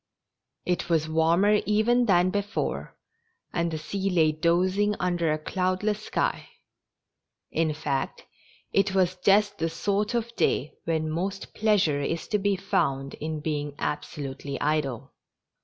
It 0.65 0.89
was 0.89 1.07
warmer 1.07 1.61
even 1.67 2.07
than 2.07 2.31
before, 2.31 2.97
and 3.53 3.69
the 3.69 3.77
^ 3.77 3.79
sea 3.79 4.09
lay 4.09 4.31
dozing 4.31 4.95
under 4.99 5.31
a 5.31 5.37
cloudless 5.37 6.01
sky; 6.05 6.49
in 7.51 7.71
fact, 7.75 8.25
it 8.73 8.95
was 8.95 9.15
just 9.17 9.59
the 9.59 9.69
sort 9.69 10.15
of 10.15 10.35
day 10.35 10.73
when 10.85 11.07
most 11.11 11.53
pleasure 11.53 12.01
is 12.01 12.27
to 12.29 12.39
be 12.39 12.55
found 12.55 13.13
in 13.13 13.41
being 13.41 13.73
abso 13.73 14.23
lutely 14.23 14.59
idle. 14.59 15.13